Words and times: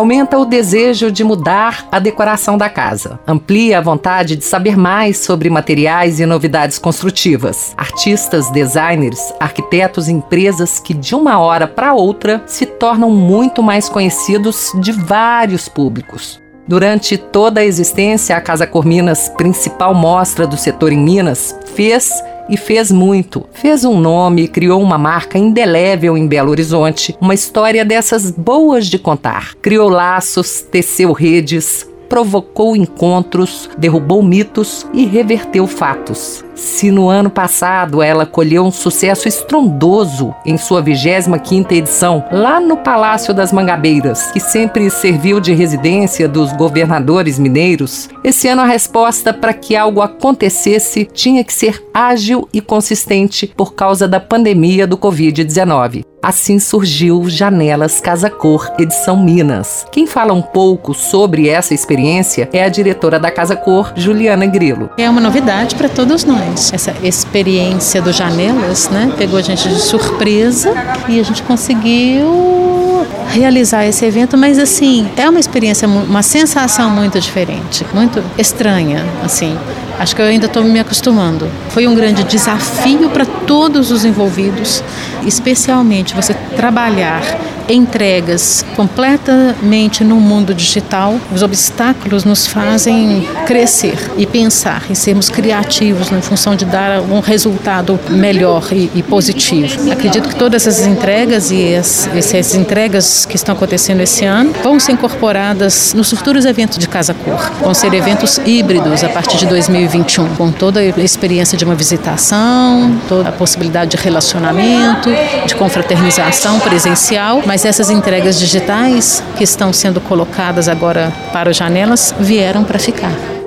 Aumenta 0.00 0.38
o 0.38 0.46
desejo 0.46 1.12
de 1.12 1.22
mudar 1.22 1.86
a 1.92 1.98
decoração 1.98 2.56
da 2.56 2.70
casa. 2.70 3.20
Amplia 3.28 3.76
a 3.76 3.82
vontade 3.82 4.34
de 4.34 4.42
saber 4.42 4.74
mais 4.74 5.18
sobre 5.18 5.50
materiais 5.50 6.18
e 6.18 6.24
novidades 6.24 6.78
construtivas. 6.78 7.74
Artistas, 7.76 8.50
designers, 8.50 9.34
arquitetos 9.38 10.08
e 10.08 10.12
empresas 10.12 10.78
que 10.80 10.94
de 10.94 11.14
uma 11.14 11.38
hora 11.38 11.68
para 11.68 11.92
outra 11.92 12.42
se 12.46 12.64
tornam 12.64 13.10
muito 13.10 13.62
mais 13.62 13.90
conhecidos 13.90 14.72
de 14.80 14.90
vários 14.90 15.68
públicos. 15.68 16.40
Durante 16.66 17.18
toda 17.18 17.60
a 17.60 17.64
existência, 17.66 18.34
a 18.34 18.40
Casa 18.40 18.66
Corminas, 18.66 19.28
principal 19.28 19.92
mostra 19.92 20.46
do 20.46 20.56
setor 20.56 20.92
em 20.92 20.98
Minas, 20.98 21.54
fez 21.74 22.24
e 22.50 22.56
fez 22.56 22.90
muito. 22.90 23.46
Fez 23.52 23.84
um 23.84 23.98
nome, 23.98 24.48
criou 24.48 24.82
uma 24.82 24.98
marca 24.98 25.38
indelével 25.38 26.18
em 26.18 26.26
Belo 26.26 26.50
Horizonte, 26.50 27.16
uma 27.20 27.32
história 27.32 27.84
dessas 27.84 28.30
boas 28.30 28.86
de 28.86 28.98
contar. 28.98 29.54
Criou 29.62 29.88
laços, 29.88 30.60
teceu 30.60 31.12
redes, 31.12 31.88
provocou 32.10 32.76
encontros, 32.76 33.70
derrubou 33.78 34.20
mitos 34.20 34.84
e 34.92 35.06
reverteu 35.06 35.66
fatos. 35.66 36.44
Se 36.56 36.90
no 36.90 37.08
ano 37.08 37.30
passado 37.30 38.02
ela 38.02 38.26
colheu 38.26 38.64
um 38.64 38.70
sucesso 38.70 39.26
estrondoso 39.26 40.34
em 40.44 40.58
sua 40.58 40.82
25ª 40.82 41.72
edição, 41.72 42.22
lá 42.30 42.60
no 42.60 42.76
Palácio 42.76 43.32
das 43.32 43.52
Mangabeiras, 43.52 44.30
que 44.32 44.40
sempre 44.40 44.90
serviu 44.90 45.40
de 45.40 45.54
residência 45.54 46.28
dos 46.28 46.52
governadores 46.52 47.38
mineiros, 47.38 48.10
esse 48.24 48.48
ano 48.48 48.62
a 48.62 48.66
resposta 48.66 49.32
para 49.32 49.54
que 49.54 49.76
algo 49.76 50.02
acontecesse 50.02 51.08
tinha 51.14 51.44
que 51.44 51.52
ser 51.52 51.82
ágil 51.94 52.46
e 52.52 52.60
consistente 52.60 53.46
por 53.56 53.72
causa 53.72 54.06
da 54.08 54.18
pandemia 54.20 54.86
do 54.86 54.98
Covid-19. 54.98 56.09
Assim 56.22 56.58
surgiu 56.58 57.30
Janelas 57.30 57.98
Casa 57.98 58.28
Cor, 58.28 58.70
edição 58.78 59.16
Minas. 59.16 59.86
Quem 59.90 60.06
fala 60.06 60.34
um 60.34 60.42
pouco 60.42 60.92
sobre 60.92 61.48
essa 61.48 61.72
experiência 61.72 62.46
é 62.52 62.62
a 62.62 62.68
diretora 62.68 63.18
da 63.18 63.30
Casa 63.30 63.56
Cor, 63.56 63.90
Juliana 63.96 64.44
Grilo. 64.44 64.90
É 64.98 65.08
uma 65.08 65.20
novidade 65.20 65.74
para 65.76 65.88
todos 65.88 66.24
nós. 66.24 66.74
Essa 66.74 66.94
experiência 67.02 68.02
do 68.02 68.12
Janelas, 68.12 68.90
né, 68.90 69.10
pegou 69.16 69.38
a 69.38 69.42
gente 69.42 69.66
de 69.66 69.80
surpresa 69.80 70.74
e 71.08 71.18
a 71.18 71.22
gente 71.22 71.42
conseguiu 71.42 73.06
realizar 73.30 73.86
esse 73.86 74.04
evento, 74.04 74.36
mas 74.36 74.58
assim, 74.58 75.08
é 75.16 75.26
uma 75.26 75.40
experiência, 75.40 75.88
uma 75.88 76.22
sensação 76.22 76.90
muito 76.90 77.18
diferente, 77.18 77.86
muito 77.94 78.22
estranha, 78.36 79.06
assim. 79.24 79.56
Acho 80.00 80.16
que 80.16 80.22
eu 80.22 80.26
ainda 80.26 80.46
estou 80.46 80.64
me 80.64 80.80
acostumando. 80.80 81.46
Foi 81.68 81.86
um 81.86 81.94
grande 81.94 82.24
desafio 82.24 83.10
para 83.10 83.26
todos 83.26 83.90
os 83.90 84.02
envolvidos, 84.02 84.82
especialmente 85.26 86.14
você 86.14 86.32
trabalhar 86.56 87.22
entregas 87.68 88.64
completamente 88.74 90.02
no 90.02 90.16
mundo 90.16 90.54
digital. 90.54 91.18
Os 91.32 91.42
obstáculos 91.42 92.24
nos 92.24 92.46
fazem 92.46 93.28
crescer 93.46 94.10
e 94.16 94.26
pensar 94.26 94.84
e 94.90 94.96
sermos 94.96 95.28
criativos 95.28 96.10
em 96.10 96.20
função 96.20 96.56
de 96.56 96.64
dar 96.64 97.00
um 97.00 97.20
resultado 97.20 97.98
melhor 98.08 98.68
e, 98.72 98.90
e 98.94 99.02
positivo. 99.02 99.90
Acredito 99.90 100.28
que 100.28 100.34
todas 100.34 100.66
essas 100.66 100.86
entregas 100.86 101.50
e 101.50 101.74
as, 101.74 102.08
essas 102.14 102.54
entregas 102.54 103.24
que 103.24 103.36
estão 103.36 103.54
acontecendo 103.54 104.00
esse 104.00 104.24
ano 104.24 104.52
vão 104.62 104.80
ser 104.80 104.92
incorporadas 104.92 105.94
nos 105.94 106.10
futuros 106.10 106.44
eventos 106.44 106.78
de 106.78 106.88
Casa 106.88 107.14
Cor. 107.14 107.52
Vão 107.60 107.74
ser 107.74 107.92
eventos 107.94 108.40
híbridos 108.44 109.04
a 109.04 109.08
partir 109.08 109.36
de 109.36 109.46
2020 109.46 109.89
2021, 109.90 110.36
com 110.36 110.52
toda 110.52 110.80
a 110.80 110.84
experiência 111.00 111.58
de 111.58 111.64
uma 111.64 111.74
visitação, 111.74 113.00
toda 113.08 113.28
a 113.28 113.32
possibilidade 113.32 113.96
de 113.96 113.96
relacionamento, 113.96 115.10
de 115.46 115.54
confraternização 115.56 116.60
presencial, 116.60 117.42
mas 117.44 117.64
essas 117.64 117.90
entregas 117.90 118.38
digitais 118.38 119.22
que 119.36 119.44
estão 119.44 119.72
sendo 119.72 120.00
colocadas 120.00 120.68
agora 120.68 121.12
para 121.32 121.50
as 121.50 121.56
janelas 121.56 122.14
vieram 122.18 122.62
para 122.62 122.78
ficar. 122.78 123.39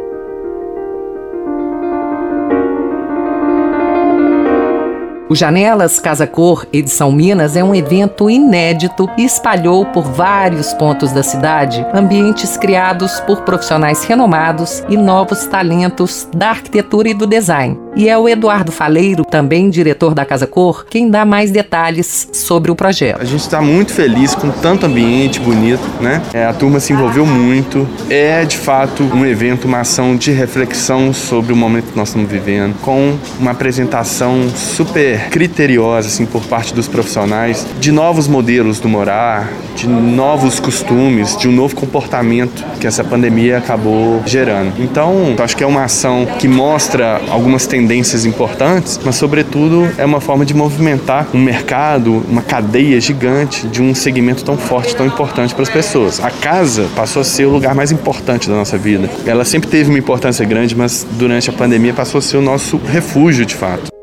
O 5.33 5.35
Janelas 5.35 5.99
Casa 5.99 6.27
Cor 6.27 6.67
Edição 6.71 7.11
Minas 7.11 7.57
é 7.57 7.63
um 7.63 7.73
evento 7.73 8.29
inédito 8.29 9.09
e 9.17 9.25
espalhou 9.25 9.83
por 9.88 10.03
vários 10.03 10.75
pontos 10.75 11.11
da 11.11 11.23
cidade 11.23 11.83
ambientes 11.91 12.55
criados 12.55 13.19
por 13.21 13.41
profissionais 13.41 14.03
renomados 14.03 14.83
e 14.88 14.95
novos 14.95 15.47
talentos 15.47 16.29
da 16.35 16.49
arquitetura 16.49 17.09
e 17.09 17.16
do 17.16 17.25
design. 17.25 17.82
E 17.95 18.09
é 18.09 18.17
o 18.17 18.27
Eduardo 18.27 18.71
Faleiro, 18.71 19.23
também 19.23 19.69
diretor 19.69 20.15
da 20.15 20.25
Casa 20.25 20.47
Cor, 20.47 20.83
quem 20.89 21.11
dá 21.11 21.23
mais 21.23 21.51
detalhes 21.51 22.27
sobre 22.33 22.71
o 22.71 22.75
projeto. 22.75 23.21
A 23.21 23.23
gente 23.23 23.41
está 23.41 23.61
muito 23.61 23.93
feliz 23.93 24.33
com 24.33 24.49
tanto 24.49 24.87
ambiente 24.87 25.39
bonito, 25.39 25.83
né? 26.01 26.19
É, 26.33 26.43
a 26.43 26.53
turma 26.53 26.79
se 26.79 26.91
envolveu 26.91 27.23
muito. 27.23 27.87
É 28.09 28.45
de 28.45 28.57
fato 28.57 29.03
um 29.03 29.23
evento, 29.23 29.65
uma 29.65 29.81
ação 29.81 30.15
de 30.15 30.31
reflexão 30.31 31.13
sobre 31.13 31.53
o 31.53 31.55
momento 31.55 31.91
que 31.91 31.97
nós 31.97 32.07
estamos 32.07 32.27
vivendo, 32.27 32.73
com 32.81 33.15
uma 33.39 33.51
apresentação 33.51 34.49
super 34.49 35.29
criteriosa 35.29 36.07
assim 36.07 36.25
por 36.25 36.43
parte 36.45 36.73
dos 36.73 36.87
profissionais 36.87 37.63
de 37.79 37.91
novos 37.91 38.27
modelos 38.27 38.79
do 38.79 38.89
morar, 38.89 39.51
de 39.75 39.87
novos 39.87 40.59
costumes, 40.59 41.37
de 41.37 41.47
um 41.47 41.51
novo 41.51 41.75
comportamento 41.75 42.63
que 42.79 42.87
essa 42.87 43.03
pandemia 43.03 43.59
acabou 43.59 44.23
gerando. 44.25 44.73
Então, 44.81 45.35
acho 45.37 45.55
que 45.55 45.63
é 45.63 45.67
uma 45.67 45.83
ação 45.83 46.25
que 46.39 46.47
mostra 46.47 47.21
algumas 47.29 47.67
tendências 47.67 47.82
importantes, 48.25 48.99
mas 49.03 49.16
sobretudo 49.16 49.89
é 49.97 50.05
uma 50.05 50.21
forma 50.21 50.45
de 50.45 50.53
movimentar 50.53 51.27
um 51.33 51.41
mercado, 51.41 52.23
uma 52.29 52.41
cadeia 52.41 52.99
gigante 52.99 53.67
de 53.67 53.81
um 53.81 53.94
segmento 53.94 54.44
tão 54.44 54.57
forte, 54.57 54.95
tão 54.95 55.05
importante 55.05 55.53
para 55.53 55.63
as 55.63 55.69
pessoas. 55.69 56.23
A 56.23 56.29
casa 56.29 56.88
passou 56.95 57.22
a 57.22 57.25
ser 57.25 57.45
o 57.45 57.49
lugar 57.49 57.73
mais 57.73 57.91
importante 57.91 58.49
da 58.49 58.55
nossa 58.55 58.77
vida. 58.77 59.09
Ela 59.25 59.45
sempre 59.45 59.69
teve 59.69 59.89
uma 59.89 59.99
importância 59.99 60.45
grande, 60.45 60.75
mas 60.75 61.05
durante 61.11 61.49
a 61.49 61.53
pandemia 61.53 61.93
passou 61.93 62.19
a 62.19 62.22
ser 62.22 62.38
o 62.38 62.41
nosso 62.41 62.77
refúgio 62.77 63.45
de 63.45 63.55
fato. 63.55 64.03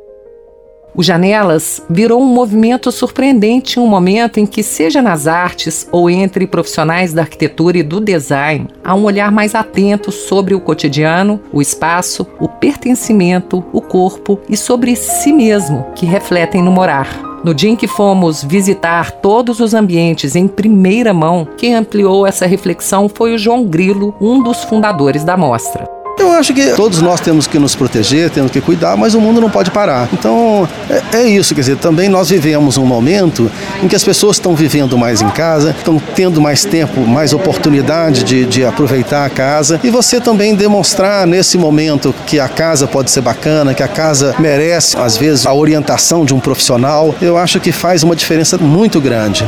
O 0.94 1.02
Janelas 1.02 1.80
virou 1.88 2.20
um 2.20 2.26
movimento 2.26 2.90
surpreendente 2.90 3.78
em 3.78 3.82
um 3.82 3.86
momento 3.86 4.40
em 4.40 4.46
que, 4.46 4.62
seja 4.62 5.00
nas 5.00 5.26
artes 5.26 5.88
ou 5.92 6.10
entre 6.10 6.46
profissionais 6.46 7.12
da 7.12 7.22
arquitetura 7.22 7.78
e 7.78 7.82
do 7.82 8.00
design, 8.00 8.66
há 8.82 8.94
um 8.94 9.04
olhar 9.04 9.30
mais 9.30 9.54
atento 9.54 10.10
sobre 10.10 10.54
o 10.54 10.60
cotidiano, 10.60 11.40
o 11.52 11.62
espaço, 11.62 12.26
o 12.40 12.48
pertencimento, 12.48 13.64
o 13.72 13.80
corpo 13.80 14.40
e 14.48 14.56
sobre 14.56 14.96
si 14.96 15.32
mesmo, 15.32 15.86
que 15.94 16.04
refletem 16.04 16.62
no 16.62 16.72
morar. 16.72 17.30
No 17.44 17.54
dia 17.54 17.70
em 17.70 17.76
que 17.76 17.86
fomos 17.86 18.44
visitar 18.44 19.12
todos 19.12 19.60
os 19.60 19.72
ambientes 19.72 20.36
em 20.36 20.46
primeira 20.46 21.14
mão, 21.14 21.48
quem 21.56 21.74
ampliou 21.74 22.26
essa 22.26 22.46
reflexão 22.46 23.08
foi 23.08 23.32
o 23.32 23.38
João 23.38 23.64
Grilo, 23.64 24.14
um 24.20 24.42
dos 24.42 24.64
fundadores 24.64 25.24
da 25.24 25.36
mostra. 25.36 26.00
Eu 26.20 26.32
acho 26.32 26.53
que 26.53 26.75
todos 26.75 27.00
nós 27.00 27.19
temos 27.19 27.47
que 27.47 27.58
nos 27.58 27.75
proteger, 27.75 28.28
temos 28.28 28.50
que 28.50 28.60
cuidar, 28.60 28.94
mas 28.94 29.14
o 29.14 29.20
mundo 29.20 29.41
não 29.41 29.48
pode 29.48 29.70
parar. 29.70 30.06
Então 30.12 30.69
é, 30.88 31.16
é 31.16 31.26
isso, 31.26 31.54
quer 31.54 31.62
dizer, 31.62 31.76
também 31.76 32.10
nós 32.10 32.28
vivemos 32.28 32.76
um 32.76 32.84
momento 32.84 33.50
em 33.82 33.88
que 33.88 33.97
as 33.97 34.04
pessoas 34.04 34.36
estão 34.36 34.54
vivendo 34.54 34.98
mais 34.98 35.22
em 35.22 35.31
casa, 35.31 35.75
estão 35.76 36.00
tendo 36.14 36.41
mais 36.41 36.62
tempo, 36.62 37.00
mais 37.00 37.32
oportunidade 37.32 38.22
de, 38.22 38.44
de 38.44 38.64
aproveitar 38.64 39.25
a 39.25 39.31
casa 39.31 39.81
e 39.82 39.88
você 39.88 40.20
também 40.20 40.54
demonstrar 40.54 41.26
nesse 41.26 41.56
momento 41.56 42.14
que 42.26 42.38
a 42.38 42.48
casa 42.48 42.87
pode 42.87 43.10
ser 43.10 43.22
bacana, 43.22 43.72
que 43.72 43.82
a 43.82 43.88
casa 43.88 44.34
merece, 44.38 44.98
às 44.98 45.16
vezes, 45.16 45.47
a 45.47 45.54
orientação 45.54 46.25
de 46.25 46.34
um 46.34 46.41
profissional, 46.41 47.14
eu 47.22 47.38
acho 47.38 47.58
que 47.60 47.72
faz 47.72 48.02
uma 48.02 48.14
diferença 48.14 48.58
muito 48.58 49.00
grande. 49.00 49.46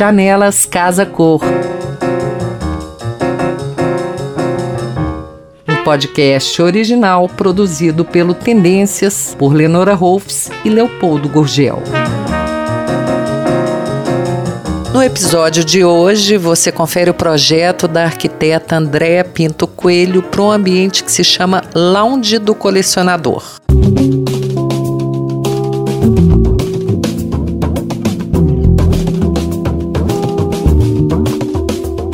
Janelas 0.00 0.64
Casa 0.64 1.04
Cor. 1.04 1.42
Um 5.68 5.84
podcast 5.84 6.62
original 6.62 7.28
produzido 7.28 8.02
pelo 8.02 8.32
Tendências 8.32 9.36
por 9.38 9.52
Lenora 9.52 9.92
Rolfs 9.92 10.50
e 10.64 10.70
Leopoldo 10.70 11.28
Gurgel. 11.28 11.82
No 14.90 15.02
episódio 15.02 15.62
de 15.62 15.84
hoje, 15.84 16.38
você 16.38 16.72
confere 16.72 17.10
o 17.10 17.14
projeto 17.14 17.86
da 17.86 18.04
arquiteta 18.04 18.76
Andréa 18.76 19.22
Pinto 19.22 19.66
Coelho 19.66 20.22
para 20.22 20.40
um 20.40 20.50
ambiente 20.50 21.04
que 21.04 21.12
se 21.12 21.22
chama 21.22 21.60
Lounge 21.74 22.38
do 22.38 22.54
Colecionador. 22.54 23.60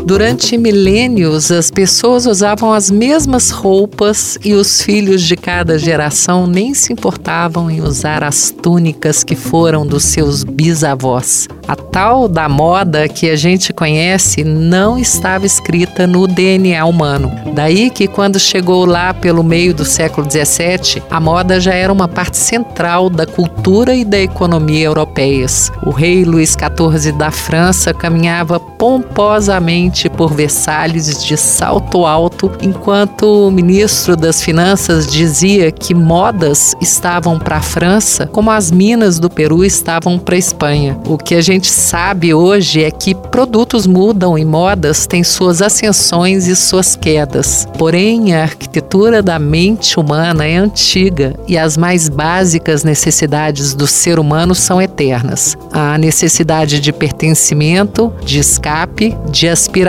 Durante 0.06 0.56
milênios, 0.56 1.50
as 1.50 1.68
pessoas 1.68 2.26
usavam 2.26 2.72
as 2.72 2.92
mesmas 2.92 3.50
roupas 3.50 4.38
e 4.44 4.54
os 4.54 4.80
filhos 4.80 5.20
de 5.20 5.34
cada 5.34 5.76
geração 5.76 6.46
nem 6.46 6.74
se 6.74 6.92
importavam 6.92 7.68
em 7.68 7.80
usar 7.80 8.22
as 8.22 8.52
túnicas 8.52 9.24
que 9.24 9.34
foram 9.34 9.84
dos 9.84 10.04
seus 10.04 10.44
bisavós. 10.44 11.48
A 11.66 11.74
tal 11.74 12.28
da 12.28 12.48
moda 12.48 13.08
que 13.08 13.28
a 13.28 13.34
gente 13.34 13.72
conhece 13.72 14.44
não 14.44 14.96
estava 14.96 15.44
escrita 15.44 16.06
no 16.06 16.28
DNA 16.28 16.84
humano. 16.84 17.32
Daí 17.52 17.90
que, 17.90 18.06
quando 18.06 18.38
chegou 18.38 18.84
lá 18.84 19.12
pelo 19.12 19.42
meio 19.42 19.74
do 19.74 19.84
século 19.84 20.28
XVII, 20.30 21.02
a 21.10 21.18
moda 21.18 21.58
já 21.58 21.74
era 21.74 21.92
uma 21.92 22.06
parte 22.06 22.36
central 22.36 23.10
da 23.10 23.26
cultura 23.26 23.92
e 23.92 24.04
da 24.04 24.20
economia 24.20 24.84
europeias. 24.84 25.72
O 25.84 25.90
rei 25.90 26.24
Luís 26.24 26.50
XIV 26.56 27.10
da 27.10 27.32
França 27.32 27.92
caminhava 27.92 28.60
pomposamente 28.60 29.95
por 30.04 30.34
Versalhes 30.34 31.24
de 31.24 31.36
salto 31.36 32.04
alto, 32.04 32.50
enquanto 32.60 33.46
o 33.46 33.50
ministro 33.50 34.16
das 34.16 34.42
Finanças 34.42 35.06
dizia 35.06 35.70
que 35.72 35.94
modas 35.94 36.74
estavam 36.80 37.38
para 37.38 37.56
a 37.56 37.62
França 37.62 38.26
como 38.26 38.50
as 38.50 38.70
minas 38.70 39.18
do 39.18 39.30
Peru 39.30 39.64
estavam 39.64 40.18
para 40.18 40.34
a 40.34 40.38
Espanha. 40.38 40.98
O 41.06 41.16
que 41.16 41.34
a 41.34 41.40
gente 41.40 41.68
sabe 41.68 42.34
hoje 42.34 42.84
é 42.84 42.90
que 42.90 43.14
produtos 43.14 43.86
mudam 43.86 44.36
e 44.38 44.44
modas 44.44 45.06
têm 45.06 45.24
suas 45.24 45.62
ascensões 45.62 46.46
e 46.46 46.54
suas 46.54 46.94
quedas. 46.94 47.66
Porém, 47.78 48.34
a 48.34 48.42
arquitetura 48.42 49.22
da 49.22 49.38
mente 49.38 49.98
humana 49.98 50.46
é 50.46 50.56
antiga 50.56 51.34
e 51.48 51.56
as 51.56 51.76
mais 51.76 52.08
básicas 52.08 52.84
necessidades 52.84 53.74
do 53.74 53.86
ser 53.86 54.18
humano 54.18 54.54
são 54.54 54.80
eternas. 54.80 55.56
A 55.72 55.96
necessidade 55.96 56.80
de 56.80 56.92
pertencimento, 56.92 58.12
de 58.24 58.38
escape, 58.38 59.16
de 59.30 59.48
aspiração, 59.48 59.85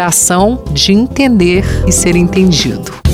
de 0.71 0.91
entender 0.91 1.65
e 1.87 1.91
ser 1.91 2.15
entendido. 2.15 3.06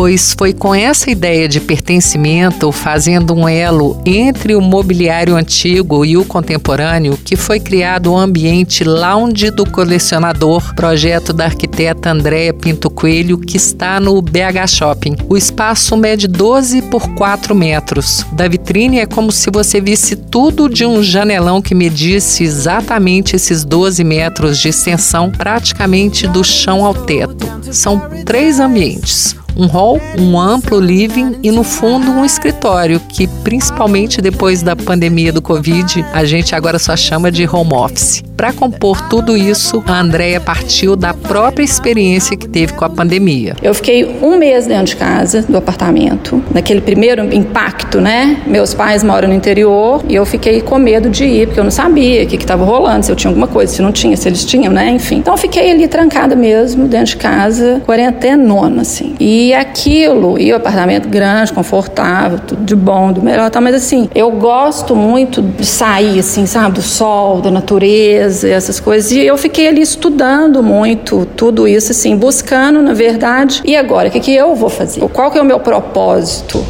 Pois 0.00 0.34
foi 0.34 0.54
com 0.54 0.74
essa 0.74 1.10
ideia 1.10 1.46
de 1.46 1.60
pertencimento, 1.60 2.72
fazendo 2.72 3.34
um 3.34 3.46
elo 3.46 4.00
entre 4.06 4.54
o 4.54 4.60
mobiliário 4.62 5.36
antigo 5.36 6.06
e 6.06 6.16
o 6.16 6.24
contemporâneo, 6.24 7.18
que 7.22 7.36
foi 7.36 7.60
criado 7.60 8.10
o 8.10 8.16
ambiente 8.16 8.82
Lounge 8.82 9.50
do 9.50 9.70
Colecionador, 9.70 10.74
projeto 10.74 11.34
da 11.34 11.44
arquiteta 11.44 12.12
Andréa 12.12 12.54
Pinto 12.54 12.88
Coelho, 12.88 13.36
que 13.36 13.58
está 13.58 14.00
no 14.00 14.22
BH 14.22 14.68
Shopping. 14.68 15.16
O 15.28 15.36
espaço 15.36 15.94
mede 15.98 16.26
12 16.26 16.80
por 16.80 17.06
4 17.10 17.54
metros. 17.54 18.24
Da 18.32 18.48
vitrine 18.48 19.00
é 19.00 19.06
como 19.06 19.30
se 19.30 19.50
você 19.50 19.82
visse 19.82 20.16
tudo 20.16 20.66
de 20.66 20.86
um 20.86 21.02
janelão 21.02 21.60
que 21.60 21.74
medisse 21.74 22.42
exatamente 22.42 23.36
esses 23.36 23.66
12 23.66 24.02
metros 24.02 24.58
de 24.60 24.70
extensão, 24.70 25.30
praticamente 25.30 26.26
do 26.26 26.42
chão 26.42 26.86
ao 26.86 26.94
teto. 26.94 27.46
São 27.70 28.00
três 28.24 28.58
ambientes 28.58 29.36
um 29.56 29.66
hall, 29.66 30.00
um 30.18 30.38
amplo 30.38 30.80
living 30.80 31.36
e 31.42 31.50
no 31.50 31.62
fundo 31.62 32.10
um 32.10 32.24
escritório, 32.24 33.00
que 33.08 33.26
principalmente 33.42 34.20
depois 34.20 34.62
da 34.62 34.74
pandemia 34.76 35.32
do 35.32 35.42
Covid, 35.42 36.04
a 36.12 36.24
gente 36.24 36.54
agora 36.54 36.78
só 36.78 36.96
chama 36.96 37.30
de 37.30 37.46
home 37.46 37.72
office. 37.72 38.22
Para 38.36 38.52
compor 38.54 39.08
tudo 39.08 39.36
isso, 39.36 39.82
a 39.86 40.00
Andrea 40.00 40.40
partiu 40.40 40.96
da 40.96 41.12
própria 41.12 41.62
experiência 41.62 42.36
que 42.36 42.48
teve 42.48 42.72
com 42.72 42.84
a 42.86 42.88
pandemia. 42.88 43.54
Eu 43.62 43.74
fiquei 43.74 44.18
um 44.22 44.38
mês 44.38 44.66
dentro 44.66 44.86
de 44.86 44.96
casa, 44.96 45.42
do 45.42 45.58
apartamento, 45.58 46.42
naquele 46.52 46.80
primeiro 46.80 47.22
impacto, 47.34 48.00
né? 48.00 48.40
Meus 48.46 48.72
pais 48.72 49.04
moram 49.04 49.28
no 49.28 49.34
interior 49.34 50.02
e 50.08 50.14
eu 50.14 50.24
fiquei 50.24 50.62
com 50.62 50.78
medo 50.78 51.10
de 51.10 51.24
ir, 51.24 51.46
porque 51.48 51.60
eu 51.60 51.64
não 51.64 51.70
sabia 51.70 52.24
o 52.24 52.26
que 52.26 52.36
estava 52.36 52.64
rolando, 52.64 53.04
se 53.04 53.12
eu 53.12 53.16
tinha 53.16 53.30
alguma 53.30 53.46
coisa, 53.46 53.74
se 53.74 53.82
não 53.82 53.92
tinha, 53.92 54.16
se 54.16 54.26
eles 54.26 54.44
tinham, 54.44 54.72
né? 54.72 54.90
Enfim. 54.90 55.16
Então 55.16 55.36
fiquei 55.36 55.70
ali 55.70 55.86
trancada 55.86 56.34
mesmo, 56.34 56.88
dentro 56.88 57.08
de 57.08 57.16
casa, 57.18 57.82
quarentenona, 57.86 58.82
assim. 58.82 59.14
E 59.20 59.39
aquilo, 59.54 60.38
e 60.38 60.52
o 60.52 60.56
apartamento 60.56 61.08
grande, 61.08 61.52
confortável, 61.52 62.38
tudo 62.38 62.62
de 62.64 62.76
bom, 62.76 63.12
do 63.12 63.22
melhor, 63.22 63.50
tá? 63.50 63.60
mas 63.60 63.74
assim, 63.74 64.08
eu 64.14 64.30
gosto 64.30 64.94
muito 64.94 65.42
de 65.42 65.66
sair, 65.66 66.18
assim, 66.18 66.46
sabe, 66.46 66.76
do 66.76 66.82
sol, 66.82 67.40
da 67.40 67.50
natureza 67.50 68.48
essas 68.48 68.78
coisas. 68.80 69.10
E 69.12 69.20
eu 69.20 69.36
fiquei 69.36 69.68
ali 69.68 69.82
estudando 69.82 70.62
muito 70.62 71.26
tudo 71.36 71.66
isso, 71.66 71.92
assim, 71.92 72.16
buscando, 72.16 72.82
na 72.82 72.92
verdade, 72.92 73.62
e 73.64 73.76
agora, 73.76 74.08
o 74.08 74.10
que, 74.10 74.20
que 74.20 74.34
eu 74.34 74.54
vou 74.54 74.70
fazer? 74.70 75.00
Qual 75.08 75.30
que 75.30 75.38
é 75.38 75.42
o 75.42 75.44
meu 75.44 75.60
propósito? 75.60 76.64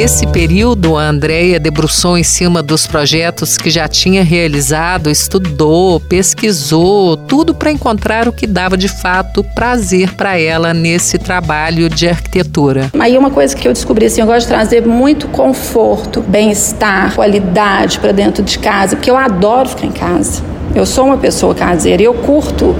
Nesse 0.00 0.28
período, 0.28 0.96
a 0.96 1.08
Andrea 1.08 1.58
debruçou 1.58 2.16
em 2.16 2.22
cima 2.22 2.62
dos 2.62 2.86
projetos 2.86 3.56
que 3.56 3.68
já 3.68 3.88
tinha 3.88 4.22
realizado, 4.22 5.10
estudou, 5.10 5.98
pesquisou, 5.98 7.16
tudo 7.16 7.52
para 7.52 7.72
encontrar 7.72 8.28
o 8.28 8.32
que 8.32 8.46
dava 8.46 8.76
de 8.76 8.86
fato 8.86 9.42
prazer 9.42 10.14
para 10.14 10.38
ela 10.38 10.72
nesse 10.72 11.18
trabalho 11.18 11.88
de 11.88 12.08
arquitetura. 12.08 12.92
Aí 12.96 13.18
uma 13.18 13.28
coisa 13.28 13.56
que 13.56 13.66
eu 13.66 13.72
descobri 13.72 14.06
assim, 14.06 14.20
eu 14.20 14.26
gosto 14.28 14.42
de 14.42 14.46
trazer 14.46 14.86
muito 14.86 15.26
conforto, 15.26 16.20
bem-estar, 16.20 17.16
qualidade 17.16 17.98
para 17.98 18.12
dentro 18.12 18.44
de 18.44 18.56
casa, 18.56 18.94
porque 18.94 19.10
eu 19.10 19.16
adoro 19.16 19.68
ficar 19.68 19.88
em 19.88 19.90
casa. 19.90 20.44
Eu 20.76 20.86
sou 20.86 21.06
uma 21.06 21.18
pessoa 21.18 21.56
caseira 21.56 22.00
e 22.00 22.04
eu 22.04 22.14
curto 22.14 22.72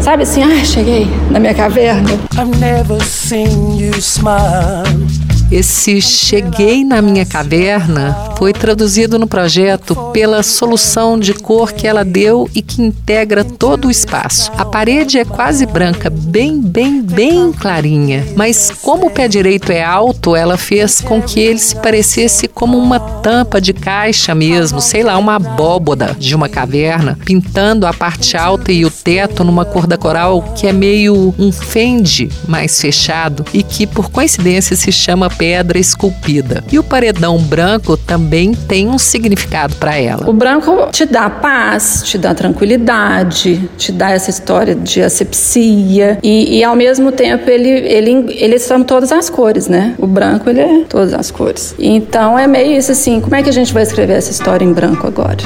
Sabe 0.00 0.22
assim, 0.22 0.42
ah, 0.42 0.64
cheguei 0.64 1.06
na 1.30 1.38
minha 1.38 1.54
caverna. 1.54 2.10
I've 2.32 2.58
never 2.58 3.02
seen 3.04 3.78
you 3.78 3.92
smile. 4.00 5.09
Esse 5.50 6.00
Cheguei 6.00 6.84
na 6.84 7.02
Minha 7.02 7.26
Caverna 7.26 8.16
foi 8.38 8.52
traduzido 8.52 9.18
no 9.18 9.26
projeto 9.26 9.96
pela 10.12 10.44
solução 10.44 11.18
de 11.18 11.34
cor 11.34 11.72
que 11.72 11.88
ela 11.88 12.04
deu 12.04 12.48
e 12.54 12.62
que 12.62 12.80
integra 12.80 13.44
todo 13.44 13.88
o 13.88 13.90
espaço. 13.90 14.52
A 14.56 14.64
parede 14.64 15.18
é 15.18 15.24
quase 15.24 15.66
branca, 15.66 16.08
bem, 16.08 16.60
bem, 16.60 17.02
bem 17.02 17.52
clarinha, 17.52 18.24
mas 18.36 18.70
como 18.70 19.08
o 19.08 19.10
pé 19.10 19.26
direito 19.26 19.72
é 19.72 19.82
alto, 19.82 20.36
ela 20.36 20.56
fez 20.56 21.00
com 21.00 21.20
que 21.20 21.40
ele 21.40 21.58
se 21.58 21.74
parecesse 21.74 22.46
como 22.46 22.78
uma 22.78 23.00
tampa 23.00 23.60
de 23.60 23.72
caixa 23.72 24.34
mesmo, 24.34 24.80
sei 24.80 25.02
lá, 25.02 25.18
uma 25.18 25.34
abóboda 25.34 26.16
de 26.16 26.34
uma 26.34 26.48
caverna, 26.48 27.18
pintando 27.24 27.86
a 27.86 27.92
parte 27.92 28.36
alta 28.36 28.70
e 28.70 28.84
o 28.84 28.90
teto 28.90 29.42
numa 29.42 29.64
cor 29.64 29.86
da 29.86 29.98
coral 29.98 30.42
que 30.56 30.68
é 30.68 30.72
meio 30.72 31.34
um 31.36 31.50
fende 31.50 32.30
mais 32.46 32.80
fechado 32.80 33.44
e 33.52 33.64
que 33.64 33.84
por 33.84 34.10
coincidência 34.10 34.76
se 34.76 34.92
chama 34.92 35.28
pedra 35.40 35.78
esculpida. 35.78 36.62
E 36.70 36.78
o 36.78 36.84
paredão 36.84 37.38
branco 37.38 37.96
também 37.96 38.52
tem 38.52 38.90
um 38.90 38.98
significado 38.98 39.74
para 39.76 39.96
ela. 39.96 40.28
O 40.28 40.34
branco 40.34 40.90
te 40.92 41.06
dá 41.06 41.30
paz, 41.30 42.02
te 42.04 42.18
dá 42.18 42.34
tranquilidade, 42.34 43.70
te 43.78 43.90
dá 43.90 44.10
essa 44.10 44.28
história 44.28 44.74
de 44.74 45.00
asepsia 45.00 46.18
e, 46.22 46.58
e 46.58 46.62
ao 46.62 46.76
mesmo 46.76 47.10
tempo 47.10 47.48
ele, 47.48 47.70
ele, 47.70 48.36
ele 48.38 48.58
são 48.58 48.84
todas 48.84 49.10
as 49.10 49.30
cores, 49.30 49.66
né? 49.66 49.94
O 49.96 50.06
branco 50.06 50.50
ele 50.50 50.60
é 50.60 50.84
todas 50.86 51.14
as 51.14 51.30
cores. 51.30 51.74
Então 51.78 52.38
é 52.38 52.46
meio 52.46 52.76
isso 52.76 52.92
assim, 52.92 53.18
como 53.18 53.34
é 53.34 53.42
que 53.42 53.48
a 53.48 53.52
gente 53.52 53.72
vai 53.72 53.82
escrever 53.82 54.18
essa 54.18 54.30
história 54.30 54.62
em 54.62 54.74
branco 54.74 55.06
agora? 55.06 55.38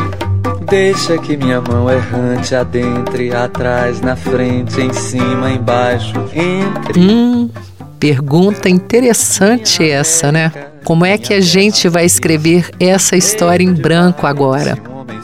Deixa 0.68 1.16
que 1.18 1.36
minha 1.36 1.60
mão 1.60 1.88
errante 1.88 2.52
adentre, 2.52 3.32
atrás, 3.32 4.00
na 4.00 4.16
frente, 4.16 4.80
em 4.80 4.92
cima, 4.92 5.50
embaixo, 5.50 6.14
entre. 6.34 7.00
Hum, 7.00 7.48
Pergunta 8.04 8.68
interessante 8.68 9.82
essa, 9.82 10.30
né? 10.30 10.52
Como 10.84 11.06
é 11.06 11.16
que 11.16 11.32
a 11.32 11.40
gente 11.40 11.88
vai 11.88 12.04
escrever 12.04 12.68
essa 12.78 13.16
história 13.16 13.64
em 13.64 13.72
branco 13.72 14.26
agora? 14.26 14.76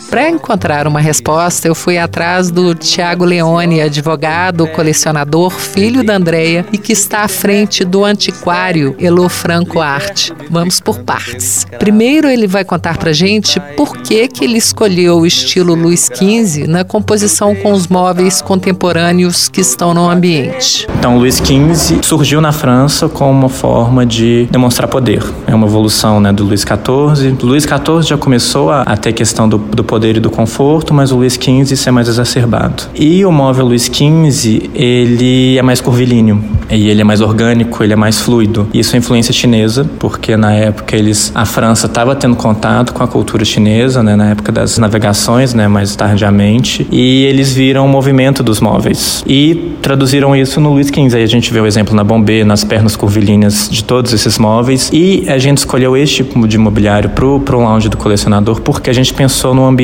Para 0.08 0.28
encontrar 0.28 0.86
uma 0.86 1.00
resposta, 1.00 1.68
eu 1.68 1.74
fui 1.74 1.98
atrás 1.98 2.50
do 2.50 2.74
Tiago 2.74 3.24
Leone, 3.24 3.80
advogado, 3.80 4.66
colecionador, 4.68 5.50
filho 5.50 6.04
da 6.04 6.16
Andrea 6.16 6.64
e 6.72 6.78
que 6.78 6.92
está 6.92 7.20
à 7.20 7.28
frente 7.28 7.84
do 7.84 8.04
antiquário 8.04 8.96
Elo 8.98 9.28
Franco 9.28 9.80
Arte. 9.80 10.32
Vamos 10.50 10.80
por 10.80 11.00
partes. 11.00 11.66
Primeiro, 11.78 12.28
ele 12.28 12.46
vai 12.46 12.64
contar 12.64 12.98
pra 12.98 13.12
gente 13.12 13.60
por 13.76 13.96
que, 13.98 14.26
que 14.28 14.44
ele 14.44 14.58
escolheu 14.58 15.18
o 15.18 15.26
estilo 15.26 15.74
Luiz 15.74 16.10
XV 16.12 16.66
na 16.66 16.84
composição 16.84 17.54
com 17.54 17.72
os 17.72 17.86
móveis 17.86 18.42
contemporâneos 18.42 19.48
que 19.48 19.60
estão 19.60 19.94
no 19.94 20.08
ambiente. 20.08 20.86
Então, 20.98 21.18
Luiz 21.18 21.36
XV 21.36 22.02
surgiu 22.02 22.40
na 22.40 22.52
França 22.52 23.08
como 23.08 23.30
uma 23.30 23.48
forma 23.48 24.04
de 24.04 24.48
demonstrar 24.50 24.88
poder. 24.88 25.22
É 25.46 25.54
uma 25.54 25.66
evolução 25.66 26.20
né, 26.20 26.32
do 26.32 26.44
Luiz 26.44 26.62
XIV. 26.62 27.36
Luiz 27.42 27.64
XIV 27.64 28.02
já 28.02 28.18
começou 28.18 28.70
a, 28.70 28.82
a 28.82 28.96
ter 28.96 29.12
questão 29.12 29.48
do, 29.48 29.58
do 29.58 29.84
poder 29.90 30.16
e 30.16 30.20
do 30.20 30.30
conforto, 30.30 30.94
mas 30.94 31.10
o 31.10 31.16
Luiz 31.16 31.34
XV 31.34 31.74
isso 31.74 31.88
é 31.88 31.90
mais 31.90 32.06
exacerbado. 32.06 32.84
E 32.94 33.24
o 33.24 33.32
móvel 33.32 33.66
Luiz 33.66 33.86
XV, 33.86 34.70
ele 34.72 35.58
é 35.58 35.62
mais 35.62 35.80
curvilíneo, 35.80 36.40
e 36.70 36.88
ele 36.88 37.00
é 37.00 37.04
mais 37.04 37.20
orgânico, 37.20 37.82
ele 37.82 37.92
é 37.92 37.96
mais 37.96 38.20
fluido. 38.20 38.68
Isso 38.72 38.94
é 38.94 39.00
influência 39.00 39.34
chinesa, 39.34 39.84
porque 39.98 40.36
na 40.36 40.52
época 40.52 40.94
eles, 40.94 41.32
a 41.34 41.44
França 41.44 41.86
estava 41.86 42.14
tendo 42.14 42.36
contato 42.36 42.94
com 42.94 43.02
a 43.02 43.08
cultura 43.08 43.44
chinesa, 43.44 44.00
né, 44.00 44.14
na 44.14 44.30
época 44.30 44.52
das 44.52 44.78
navegações, 44.78 45.54
né, 45.54 45.66
mais 45.66 45.96
tardiamente, 45.96 46.86
e 46.92 47.24
eles 47.24 47.52
viram 47.52 47.84
o 47.84 47.88
movimento 47.88 48.44
dos 48.44 48.60
móveis 48.60 49.24
e 49.26 49.74
traduziram 49.82 50.36
isso 50.36 50.60
no 50.60 50.72
Luiz 50.72 50.86
XV. 50.86 51.16
Aí 51.16 51.24
a 51.24 51.26
gente 51.26 51.52
vê 51.52 51.60
o 51.60 51.66
exemplo 51.66 51.96
na 51.96 52.04
Bombay, 52.04 52.44
nas 52.44 52.62
pernas 52.62 52.94
curvilíneas 52.94 53.68
de 53.68 53.82
todos 53.82 54.12
esses 54.12 54.38
móveis, 54.38 54.88
e 54.92 55.24
a 55.28 55.38
gente 55.38 55.58
escolheu 55.58 55.96
este 55.96 56.22
tipo 56.22 56.46
de 56.46 56.54
imobiliário 56.54 57.10
pro, 57.10 57.40
pro 57.40 57.58
lounge 57.58 57.88
do 57.88 57.96
colecionador 57.96 58.60
porque 58.60 58.88
a 58.88 58.92
gente 58.92 59.12
pensou 59.12 59.52
num 59.52 59.66
ambiente 59.66 59.79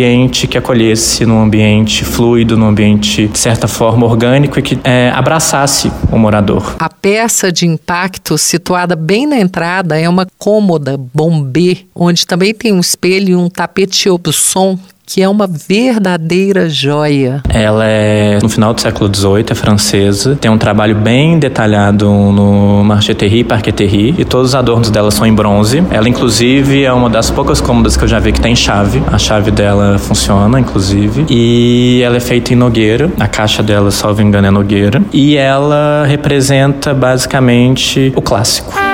que 0.47 0.59
acolhesse, 0.59 1.25
num 1.25 1.43
ambiente 1.43 2.05
fluido, 2.05 2.57
num 2.57 2.67
ambiente 2.67 3.29
de 3.29 3.39
certa 3.39 3.67
forma 3.69 4.07
orgânico 4.07 4.59
e 4.59 4.63
que 4.63 4.79
é, 4.85 5.11
abraçasse 5.15 5.91
o 6.11 6.19
morador. 6.19 6.77
A 6.79 6.89
peça 6.89 7.51
de 7.51 7.67
impacto 7.67 8.37
situada 8.37 8.95
bem 8.95 9.27
na 9.27 9.39
entrada 9.39 9.99
é 9.99 10.09
uma 10.09 10.27
cômoda 10.39 10.97
bombê, 11.15 11.87
onde 11.95 12.27
também 12.27 12.53
tem 12.53 12.73
um 12.73 12.81
espelho 12.81 13.31
e 13.31 13.37
um 13.37 13.49
tapete 13.49 14.09
Aubusson 14.09 14.79
que 15.07 15.23
é 15.23 15.29
uma 15.29 15.47
verdadeira 15.47 16.69
joia. 16.69 17.41
Ela 17.49 17.87
é 17.87 18.39
no 18.43 18.49
final 18.49 18.75
do 18.75 18.81
século 18.81 19.09
XVIII, 19.15 19.47
é 19.49 19.55
francesa, 19.55 20.37
tem 20.41 20.51
um 20.51 20.59
trabalho 20.59 20.97
bem 20.97 21.39
detalhado 21.39 22.07
no 22.07 22.83
Marcheterie 22.85 23.41
e 23.41 23.45
Parqueterie 23.45 24.15
e 24.19 24.25
todos 24.25 24.49
os 24.49 24.55
adornos 24.57 24.91
dela 24.91 25.13
são 25.13 25.25
em 25.25 25.33
bronze. 25.33 25.83
Ela, 25.91 26.09
inclusive, 26.09 26.85
é 26.85 26.93
uma 26.93 27.09
das 27.09 27.31
poucas 27.31 27.61
cômodas 27.61 27.97
que 27.97 28.03
eu 28.03 28.09
já 28.09 28.19
vi 28.19 28.33
que 28.33 28.41
tem 28.41 28.57
chave. 28.57 29.01
A 29.13 29.19
chave 29.19 29.53
dela 29.53 29.97
funciona, 29.99 30.59
inclusive. 30.59 31.25
E 31.31 32.03
ela 32.03 32.17
é 32.17 32.21
feita 32.21 32.53
em 32.53 32.57
nogueira. 32.57 33.11
A 33.21 33.29
caixa 33.29 33.63
dela, 33.63 33.91
salvo 33.93 34.21
engano, 34.23 34.49
é 34.49 34.51
nogueira. 34.51 35.01
E 35.13 35.37
ela 35.37 36.05
representa 36.07 36.93
basicamente 36.93 38.13
o 38.17 38.21
clássico. 38.21 38.86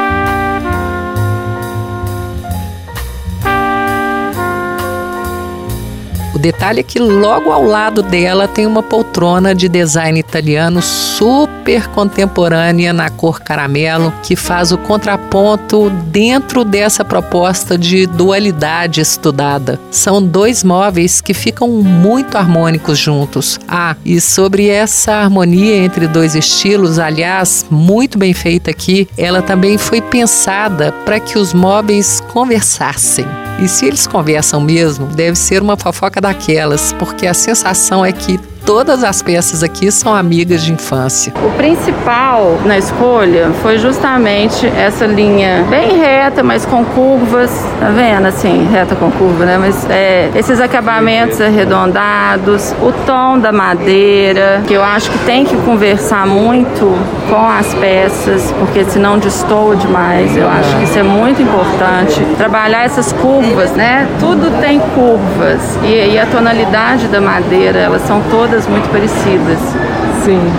Detalhe 6.43 6.81
é 6.81 6.83
que 6.83 6.99
logo 6.99 7.53
ao 7.53 7.65
lado 7.65 8.03
dela 8.03 8.49
tem 8.49 8.67
uma 8.67 8.83
poltrona 8.83 9.55
de 9.55 9.69
design 9.69 10.19
italiano 10.19 10.83
super 10.83 11.87
contemporânea 11.89 12.93
na 12.93 13.09
cor 13.09 13.41
caramelo, 13.41 14.13
que 14.25 14.35
faz 14.35 14.73
o 14.73 14.79
contraponto 14.79 15.89
dentro 16.09 16.65
dessa 16.65 17.05
proposta 17.05 17.79
de 17.79 18.07
dualidade 18.07 19.01
estudada. 19.01 19.79
São 19.91 20.21
dois 20.21 20.65
móveis 20.65 21.21
que 21.21 21.33
ficam 21.33 21.69
muito 21.69 22.37
harmônicos 22.37 22.99
juntos. 22.99 23.61
Ah, 23.69 23.95
e 24.05 24.21
sobre 24.21 24.69
essa 24.69 25.13
harmonia 25.13 25.77
entre 25.77 26.09
dois 26.09 26.35
estilos, 26.35 26.99
aliás, 26.99 27.65
muito 27.71 28.19
bem 28.19 28.35
feita 28.35 28.71
aqui, 28.71 29.09
ela 29.17 29.41
também 29.41 29.79
foi 29.79 30.01
pensada 30.01 30.91
para 31.05 31.21
que 31.21 31.39
os 31.39 31.55
móveis 31.55 32.21
conversassem. 32.33 33.42
E 33.61 33.68
se 33.68 33.87
eles 33.87 34.06
conversam 34.06 34.61
mesmo, 34.61 35.06
deve 35.06 35.37
ser 35.37 35.62
uma 35.62 35.76
fofoca 35.76 36.21
daquelas, 36.21 36.92
porque 36.94 37.26
a 37.26 37.35
sensação 37.35 38.04
é 38.04 38.12
que 38.12 38.40
todas 38.64 39.04
as 39.04 39.23
peças 39.23 39.62
aqui 39.62 39.90
são 39.90 40.14
amigas 40.14 40.62
de 40.62 40.73
infância. 40.73 41.33
O 41.45 41.50
principal 41.57 42.59
na 42.64 42.78
escolha 42.78 43.50
foi 43.62 43.78
justamente 43.78 44.66
essa 44.66 45.07
linha 45.07 45.64
bem 45.69 45.99
reta, 45.99 46.42
mas 46.42 46.64
com 46.64 46.85
curvas, 46.85 47.50
tá 47.81 47.88
vendo? 47.90 48.26
Assim, 48.26 48.69
reta 48.71 48.95
com 48.95 49.11
curva, 49.11 49.45
né? 49.45 49.59
Mas 49.59 49.88
é, 49.90 50.31
esses 50.35 50.61
acabamentos 50.61 51.40
arredondados, 51.40 52.73
o 52.81 52.92
tom 53.04 53.38
da 53.38 53.52
madeira, 53.52 54.62
que 54.66 54.75
eu 54.75 54.83
acho 54.83 55.11
que 55.11 55.19
tem 55.21 55.45
que 55.45 55.57
conversar 55.59 56.26
muito 56.26 56.97
com 57.28 57.49
as 57.49 57.75
peças, 57.75 58.52
porque 58.59 58.85
senão 58.85 59.19
destoa 59.19 59.76
demais. 59.76 60.37
Eu 60.37 60.49
acho 60.49 60.76
que 60.76 60.85
isso 60.85 60.99
é 60.99 61.02
muito 61.02 61.42
importante. 61.42 62.25
Trabalhar 62.37 62.85
essas 62.85 63.12
curvas, 63.12 63.73
né? 63.73 64.07
Tudo 64.21 64.50
tem 64.61 64.78
curvas 64.95 65.61
e, 65.83 66.12
e 66.14 66.19
a 66.19 66.26
tonalidade 66.26 67.09
da 67.09 67.21
madeira, 67.21 67.78
elas 67.78 68.02
são 68.02 68.21
todas 68.31 68.51
todas 68.52 68.66
muito 68.66 68.90
parecidas. 68.90 69.59
Sim. 70.25 70.52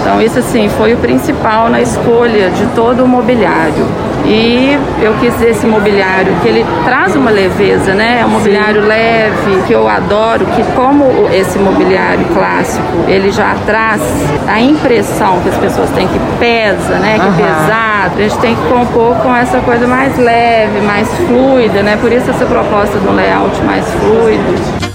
Então 0.00 0.20
isso 0.20 0.38
assim 0.38 0.68
foi 0.68 0.92
o 0.92 0.98
principal 0.98 1.70
na 1.70 1.80
escolha 1.80 2.50
de 2.50 2.66
todo 2.74 3.04
o 3.04 3.08
mobiliário. 3.08 3.86
E 4.26 4.78
eu 5.00 5.14
quis 5.14 5.40
esse 5.40 5.66
mobiliário 5.66 6.34
que 6.42 6.48
ele 6.48 6.66
traz 6.84 7.16
uma 7.16 7.30
leveza, 7.30 7.94
né? 7.94 8.18
É 8.20 8.26
um 8.26 8.28
mobiliário 8.28 8.82
Sim. 8.82 8.88
leve, 8.88 9.62
que 9.66 9.72
eu 9.72 9.88
adoro, 9.88 10.44
que 10.44 10.62
como 10.74 11.04
esse 11.32 11.58
mobiliário 11.58 12.26
clássico, 12.34 12.84
ele 13.06 13.30
já 13.30 13.54
traz 13.64 14.02
a 14.46 14.60
impressão 14.60 15.40
que 15.40 15.48
as 15.48 15.56
pessoas 15.56 15.88
têm 15.90 16.06
que 16.06 16.20
pesa, 16.38 16.98
né? 16.98 17.18
Que 17.18 17.26
uhum. 17.26 17.36
pesado. 17.36 18.18
A 18.18 18.22
gente 18.22 18.38
tem 18.38 18.54
que 18.54 18.62
compor 18.68 19.16
com 19.22 19.34
essa 19.34 19.60
coisa 19.60 19.86
mais 19.86 20.18
leve, 20.18 20.80
mais 20.82 21.08
fluida, 21.26 21.82
né? 21.82 21.96
Por 21.98 22.12
isso 22.12 22.28
essa 22.28 22.44
proposta 22.44 22.98
do 22.98 23.10
layout 23.10 23.58
mais 23.62 23.86
fluido. 23.92 24.87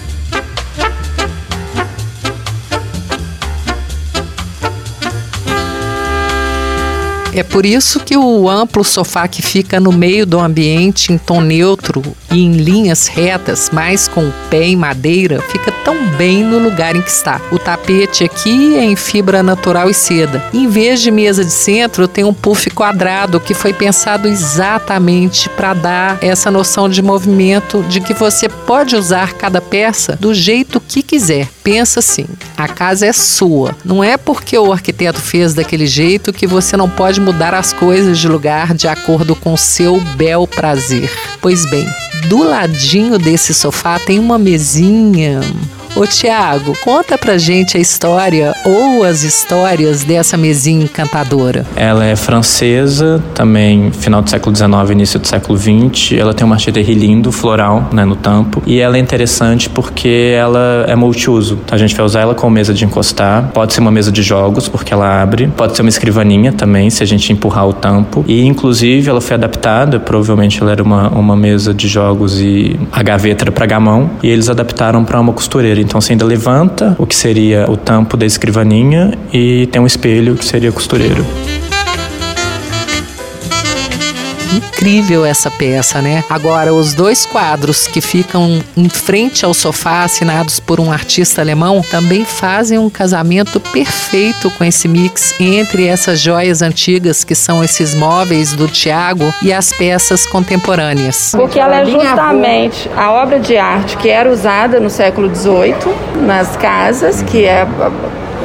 É 7.35 7.41
por 7.41 7.65
isso 7.65 7.99
que 7.99 8.15
o 8.15 8.47
amplo 8.47 8.83
sofá 8.83 9.27
que 9.27 9.41
fica 9.41 9.79
no 9.79 9.91
meio 9.91 10.23
do 10.25 10.39
ambiente 10.39 11.11
em 11.11 11.17
tom 11.17 11.41
neutro 11.41 12.03
e 12.31 12.43
em 12.43 12.53
linhas 12.53 13.07
retas, 13.07 13.69
mas 13.73 14.07
com 14.07 14.27
o 14.27 14.33
pé 14.51 14.65
em 14.65 14.75
madeira, 14.75 15.41
fica 15.41 15.71
tão 15.83 15.95
bem 16.15 16.43
no 16.43 16.59
lugar 16.59 16.95
em 16.95 17.01
que 17.01 17.09
está. 17.09 17.41
O 17.51 17.57
tapete 17.57 18.23
aqui 18.23 18.75
é 18.75 18.83
em 18.83 18.95
fibra 18.95 19.41
natural 19.41 19.89
e 19.89 19.93
seda. 19.93 20.43
Em 20.53 20.67
vez 20.67 21.01
de 21.01 21.09
mesa 21.09 21.43
de 21.43 21.51
centro, 21.51 22.07
tem 22.07 22.23
um 22.23 22.33
puff 22.33 22.69
quadrado 22.69 23.39
que 23.39 23.55
foi 23.55 23.73
pensado 23.73 24.27
exatamente 24.27 25.49
para 25.49 25.73
dar 25.73 26.17
essa 26.21 26.51
noção 26.51 26.87
de 26.87 27.01
movimento 27.01 27.83
de 27.89 27.99
que 27.99 28.13
você 28.13 28.47
pode 28.47 28.95
usar 28.95 29.33
cada 29.33 29.59
peça 29.59 30.15
do 30.19 30.33
jeito 30.35 30.79
que 30.79 31.01
quiser. 31.01 31.47
Pensa 31.63 31.99
assim: 31.99 32.25
a 32.55 32.67
casa 32.67 33.07
é 33.07 33.13
sua. 33.13 33.75
Não 33.83 34.03
é 34.03 34.17
porque 34.17 34.57
o 34.57 34.71
arquiteto 34.71 35.19
fez 35.19 35.53
daquele 35.53 35.87
jeito 35.87 36.33
que 36.33 36.45
você 36.45 36.77
não 36.77 36.89
pode 36.89 37.22
mudar 37.23 37.53
as 37.53 37.71
coisas 37.71 38.19
de 38.19 38.27
lugar 38.27 38.73
de 38.73 38.87
acordo 38.87 39.35
com 39.35 39.55
seu 39.55 39.99
bel 40.17 40.45
prazer. 40.45 41.09
Pois 41.41 41.65
bem, 41.69 41.87
do 42.27 42.43
ladinho 42.43 43.17
desse 43.17 43.53
sofá 43.53 43.97
tem 43.97 44.19
uma 44.19 44.37
mesinha 44.37 45.39
Ô 45.95 46.07
Tiago, 46.07 46.75
conta 46.83 47.19
pra 47.19 47.37
gente 47.37 47.77
a 47.77 47.79
história 47.79 48.51
ou 48.65 49.03
as 49.03 49.21
histórias 49.21 50.03
dessa 50.03 50.35
mesinha 50.35 50.83
encantadora. 50.85 51.67
Ela 51.75 52.03
é 52.03 52.15
francesa, 52.15 53.23
também 53.35 53.91
final 53.91 54.23
do 54.23 54.27
século 54.27 54.55
XIX, 54.55 54.89
início 54.89 55.19
do 55.19 55.27
século 55.27 55.55
XX. 55.55 56.13
Ela 56.13 56.33
tem 56.33 56.45
uma 56.45 56.55
marcheterie 56.55 56.95
lindo, 56.95 57.31
floral, 57.31 57.89
né, 57.93 58.05
no 58.05 58.15
tampo. 58.15 58.63
E 58.65 58.79
ela 58.79 58.97
é 58.97 58.99
interessante 58.99 59.69
porque 59.69 60.33
ela 60.35 60.83
é 60.87 60.95
multiuso. 60.95 61.59
A 61.69 61.77
gente 61.77 61.95
vai 61.95 62.03
usar 62.03 62.21
ela 62.21 62.33
como 62.33 62.55
mesa 62.55 62.73
de 62.73 62.83
encostar. 62.83 63.51
Pode 63.53 63.71
ser 63.71 63.79
uma 63.79 63.91
mesa 63.91 64.11
de 64.11 64.23
jogos, 64.23 64.67
porque 64.67 64.91
ela 64.91 65.21
abre. 65.21 65.47
Pode 65.55 65.75
ser 65.75 65.83
uma 65.83 65.89
escrivaninha 65.89 66.51
também, 66.51 66.89
se 66.89 67.03
a 67.03 67.05
gente 67.05 67.31
empurrar 67.31 67.67
o 67.67 67.73
tampo. 67.73 68.25
E, 68.27 68.43
inclusive, 68.43 69.11
ela 69.11 69.21
foi 69.21 69.35
adaptada. 69.35 69.99
Provavelmente 69.99 70.59
ela 70.59 70.71
era 70.71 70.81
uma, 70.81 71.09
uma 71.09 71.35
mesa 71.35 71.71
de 71.71 71.87
jogos 71.87 72.41
e 72.41 72.79
a 72.91 73.03
gaveta 73.03 73.43
era 73.43 73.51
pra 73.51 73.67
gamão. 73.67 74.09
E 74.23 74.27
eles 74.27 74.49
adaptaram 74.49 75.05
para 75.05 75.21
uma 75.21 75.31
costureira. 75.31 75.82
Então 75.83 75.99
você 76.01 76.13
ainda 76.13 76.25
levanta 76.25 76.95
o 76.97 77.05
que 77.05 77.15
seria 77.15 77.69
o 77.69 77.77
tampo 77.77 78.17
da 78.17 78.25
escrivaninha 78.25 79.13
e 79.31 79.67
tem 79.67 79.81
um 79.81 79.85
espelho 79.85 80.35
que 80.35 80.45
seria 80.45 80.71
costureiro 80.71 81.23
incrível 84.55 85.25
essa 85.25 85.49
peça, 85.49 86.01
né? 86.01 86.23
Agora, 86.29 86.73
os 86.73 86.93
dois 86.93 87.25
quadros 87.25 87.87
que 87.87 88.01
ficam 88.01 88.61
em 88.75 88.89
frente 88.89 89.45
ao 89.45 89.53
sofá, 89.53 90.03
assinados 90.03 90.59
por 90.59 90.79
um 90.79 90.91
artista 90.91 91.41
alemão, 91.41 91.81
também 91.89 92.25
fazem 92.25 92.77
um 92.77 92.89
casamento 92.89 93.59
perfeito 93.59 94.49
com 94.51 94.63
esse 94.63 94.87
mix 94.87 95.33
entre 95.39 95.87
essas 95.87 96.19
joias 96.19 96.61
antigas, 96.61 97.23
que 97.23 97.35
são 97.35 97.63
esses 97.63 97.93
móveis 97.93 98.53
do 98.53 98.67
Tiago, 98.67 99.33
e 99.41 99.51
as 99.51 99.71
peças 99.73 100.25
contemporâneas. 100.25 101.31
Porque 101.35 101.59
ela 101.59 101.81
é 101.81 101.85
justamente 101.85 102.89
a 102.95 103.11
obra 103.11 103.39
de 103.39 103.57
arte 103.57 103.97
que 103.97 104.09
era 104.09 104.31
usada 104.31 104.79
no 104.79 104.89
século 104.89 105.33
XVIII 105.33 105.73
nas 106.25 106.55
casas, 106.57 107.21
que 107.21 107.45
é 107.45 107.65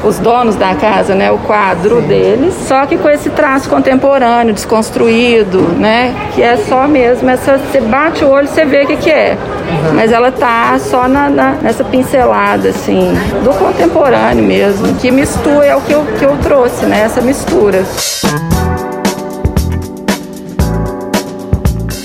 os 0.05 0.19
donos 0.19 0.57
da 0.57 0.75
casa, 0.75 1.15
né, 1.15 1.31
o 1.31 1.39
quadro 1.39 2.01
Sim. 2.01 2.09
deles, 2.09 2.55
só 2.67 2.87
que 2.87 2.97
com 2.97 3.09
esse 3.09 3.31
traço 3.31 3.69
contemporâneo, 3.69 4.55
desconstruído, 4.55 5.61
né, 5.79 6.15
que 6.35 6.43
é 6.43 6.57
só 6.57 6.87
mesmo 6.87 7.29
essa, 7.29 7.59
você 7.59 7.81
bate 7.81 8.25
o 8.25 8.29
olho, 8.29 8.47
você 8.47 8.65
vê 8.65 8.85
o 8.85 8.87
que, 8.87 8.97
que 8.97 9.11
é, 9.11 9.37
uhum. 9.37 9.95
mas 9.95 10.13
ela 10.13 10.31
tá 10.31 10.79
só 10.79 11.09
na, 11.09 11.29
na, 11.29 11.53
nessa 11.63 11.85
pincelada, 11.85 12.69
assim, 12.69 13.13
do 13.45 13.51
contemporâneo 13.51 14.45
mesmo, 14.45 14.95
que 14.97 15.11
mistura, 15.11 15.67
é 15.67 15.77
o 15.77 15.81
que 15.81 15.93
eu, 15.93 16.05
que 16.19 16.25
eu 16.25 16.37
trouxe, 16.39 16.87
né, 16.87 17.03
essa 17.03 17.21
mistura. 17.21 17.85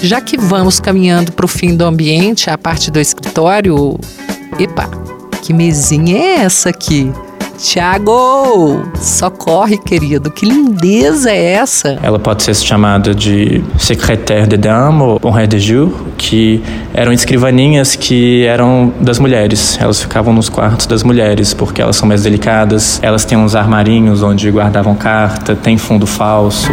Já 0.01 0.19
que 0.19 0.35
vamos 0.35 0.81
caminhando 0.81 1.31
para 1.31 1.45
o 1.45 1.47
fim 1.47 1.77
do 1.77 1.85
ambiente, 1.85 2.49
a 2.49 2.57
parte 2.57 2.91
do 2.91 2.99
escritório, 2.99 3.97
Epa, 4.59 4.89
que 5.41 5.53
mesinha 5.53 6.17
é 6.17 6.35
essa 6.43 6.69
aqui? 6.69 7.09
Tiago, 7.63 8.83
socorre, 8.99 9.77
querido. 9.77 10.29
Que 10.29 10.45
lindeza 10.45 11.31
é 11.31 11.53
essa? 11.53 11.97
Ela 12.03 12.19
pode 12.19 12.43
ser 12.43 12.53
chamada 12.55 13.15
de 13.15 13.63
secrétaire 13.79 14.45
de 14.45 14.57
dame 14.57 15.01
ou 15.01 15.17
bonheur 15.17 15.47
de 15.47 15.59
jour, 15.59 15.89
que 16.17 16.61
eram 16.93 17.13
escrivaninhas 17.13 17.95
que 17.95 18.45
eram 18.45 18.91
das 18.99 19.17
mulheres. 19.17 19.77
Elas 19.79 20.01
ficavam 20.01 20.33
nos 20.33 20.49
quartos 20.49 20.85
das 20.87 21.03
mulheres, 21.03 21.53
porque 21.53 21.81
elas 21.81 21.95
são 21.95 22.05
mais 22.05 22.23
delicadas. 22.23 22.99
Elas 23.01 23.23
têm 23.23 23.37
uns 23.37 23.55
armarinhos 23.55 24.21
onde 24.21 24.51
guardavam 24.51 24.93
carta, 24.93 25.55
tem 25.55 25.77
fundo 25.77 26.05
falso. 26.05 26.67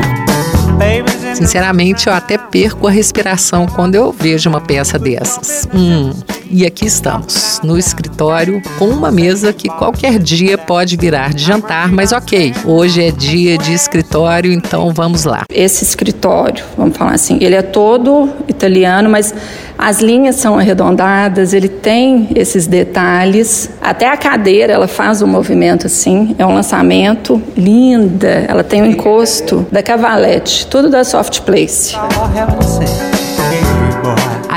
Sinceramente, 1.34 2.08
eu 2.08 2.12
até 2.12 2.36
perco 2.36 2.88
a 2.88 2.90
respiração 2.90 3.64
quando 3.64 3.94
eu 3.94 4.12
vejo 4.12 4.50
uma 4.50 4.60
peça 4.60 4.98
dessas. 4.98 5.68
Hum, 5.72 6.10
e 6.50 6.66
aqui 6.66 6.84
estamos, 6.84 7.60
no 7.62 7.78
escritório, 7.78 8.60
com 8.78 8.86
uma 8.86 9.10
mesa 9.10 9.52
que 9.52 9.68
qualquer 9.68 10.18
dia 10.18 10.58
pode 10.58 10.96
virar 10.96 11.32
de 11.32 11.44
jantar, 11.44 11.92
mas 11.92 12.12
ok, 12.12 12.52
hoje 12.64 13.02
é 13.02 13.10
dia 13.10 13.56
de 13.56 13.72
escritório, 13.72 14.52
então 14.52 14.92
vamos 14.92 15.24
lá. 15.24 15.44
Esse 15.52 15.84
escritório, 15.84 16.64
vamos 16.76 16.96
falar 16.96 17.12
assim, 17.12 17.38
ele 17.40 17.54
é 17.54 17.62
todo 17.62 18.28
italiano, 18.48 19.08
mas 19.08 19.32
as 19.78 20.00
linhas 20.00 20.36
são 20.36 20.58
arredondadas, 20.58 21.54
ele 21.54 21.68
tem 21.68 22.28
esses 22.34 22.66
detalhes. 22.66 23.70
Até 23.80 24.08
a 24.08 24.16
cadeira, 24.16 24.72
ela 24.72 24.88
faz 24.88 25.22
um 25.22 25.26
movimento 25.26 25.86
assim, 25.86 26.34
é 26.38 26.44
um 26.44 26.52
lançamento 26.52 27.40
linda. 27.56 28.44
Ela 28.46 28.62
tem 28.62 28.82
o 28.82 28.84
um 28.84 28.90
encosto 28.90 29.66
da 29.72 29.82
Cavalete, 29.82 30.66
tudo 30.66 30.90
da 30.90 31.04
Soft 31.04 31.40
Place. 31.40 31.96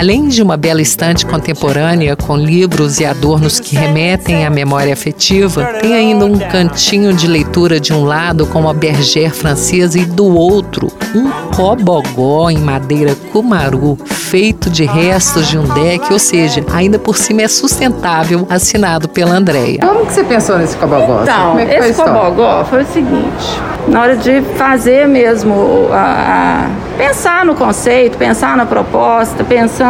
Além 0.03 0.27
de 0.27 0.43
uma 0.43 0.57
bela 0.57 0.81
estante 0.81 1.25
contemporânea 1.25 2.17
com 2.17 2.35
livros 2.35 2.99
e 2.99 3.05
adornos 3.05 3.57
que 3.57 3.73
remetem 3.73 4.45
à 4.45 4.49
memória 4.49 4.91
afetiva, 4.91 5.63
tem 5.79 5.93
ainda 5.93 6.25
um 6.25 6.37
cantinho 6.37 7.13
de 7.13 7.25
leitura 7.25 7.79
de 7.79 7.93
um 7.93 8.03
lado 8.03 8.45
com 8.45 8.59
uma 8.59 8.73
bergère 8.73 9.31
francesa 9.31 9.97
e 9.97 10.03
do 10.03 10.25
outro 10.25 10.91
um 11.15 11.29
cobogó 11.55 12.49
em 12.49 12.57
madeira 12.57 13.15
cumaru 13.31 13.97
feito 14.05 14.69
de 14.69 14.83
restos 14.83 15.47
de 15.47 15.57
um 15.57 15.63
deck, 15.63 16.11
ou 16.11 16.19
seja, 16.19 16.65
ainda 16.73 16.99
por 16.99 17.15
cima 17.15 17.43
é 17.43 17.47
sustentável, 17.47 18.45
assinado 18.49 19.07
pela 19.07 19.35
Andréia. 19.35 19.79
Como 19.79 20.05
que 20.05 20.13
você 20.13 20.23
pensou 20.23 20.57
nesse 20.57 20.75
cobogó? 20.75 21.21
Então, 21.21 21.59
é 21.59 21.77
esse 21.77 22.01
cobogó 22.01 22.65
foi 22.65 22.81
o 22.81 22.87
seguinte, 22.87 23.61
na 23.87 24.01
hora 24.01 24.17
de 24.17 24.41
fazer 24.57 25.07
mesmo 25.07 25.87
a, 25.91 26.67
a 26.67 26.97
pensar 26.97 27.45
no 27.45 27.55
conceito, 27.55 28.17
pensar 28.17 28.57
na 28.57 28.65
proposta, 28.65 29.43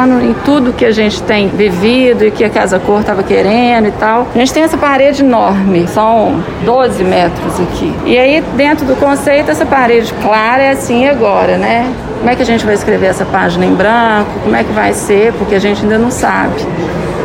pensando 0.04 0.22
em 0.22 0.34
tudo 0.46 0.74
que 0.74 0.86
a 0.86 0.92
gente 0.92 1.22
tem 1.24 1.48
vivido 1.48 2.26
e 2.26 2.32
que 2.32 2.44
a 2.44 2.50
Casa 2.50 2.80
Cor 2.80 3.00
estava 3.00 3.24
querendo 3.24 3.88
e 3.88 3.92
tal. 3.92 4.28
A 4.36 4.38
gente 4.38 4.54
tem 4.54 4.64
essa 4.64 4.78
parede 4.78 5.24
enorme, 5.24 5.88
são 5.88 6.44
12 6.66 7.04
metros 7.04 7.60
aqui. 7.60 7.94
E 8.06 8.18
aí, 8.18 8.44
dentro 8.56 8.86
do 8.86 8.96
conceito, 8.96 9.50
essa 9.50 9.66
parede 9.66 10.14
clara 10.22 10.62
é 10.62 10.72
assim 10.72 11.08
agora, 11.08 11.58
né? 11.58 11.92
Como 12.18 12.30
é 12.30 12.36
que 12.36 12.42
a 12.42 12.46
gente 12.46 12.66
vai 12.66 12.74
escrever 12.74 13.08
essa 13.08 13.26
página 13.26 13.66
em 13.66 13.74
branco? 13.74 14.30
Como 14.44 14.56
é 14.56 14.64
que 14.64 14.72
vai 14.74 14.94
ser? 14.94 15.34
Porque 15.34 15.56
a 15.56 15.60
gente 15.60 15.84
ainda 15.84 15.98
não 15.98 16.12
sabe. 16.12 16.56